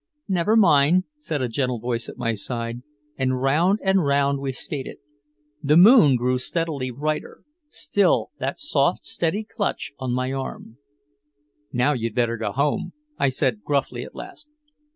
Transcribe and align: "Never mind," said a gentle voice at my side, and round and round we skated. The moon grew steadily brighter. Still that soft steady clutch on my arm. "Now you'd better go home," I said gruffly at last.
"Never 0.27 0.55
mind," 0.55 1.03
said 1.15 1.43
a 1.43 1.47
gentle 1.47 1.77
voice 1.77 2.09
at 2.09 2.17
my 2.17 2.33
side, 2.33 2.81
and 3.17 3.39
round 3.39 3.77
and 3.83 4.03
round 4.03 4.39
we 4.39 4.51
skated. 4.51 4.97
The 5.61 5.77
moon 5.77 6.15
grew 6.15 6.39
steadily 6.39 6.89
brighter. 6.89 7.43
Still 7.67 8.31
that 8.39 8.57
soft 8.57 9.05
steady 9.05 9.43
clutch 9.43 9.91
on 9.99 10.11
my 10.11 10.33
arm. 10.33 10.79
"Now 11.71 11.93
you'd 11.93 12.15
better 12.15 12.37
go 12.37 12.51
home," 12.51 12.93
I 13.19 13.29
said 13.29 13.61
gruffly 13.63 14.01
at 14.01 14.15
last. 14.15 14.49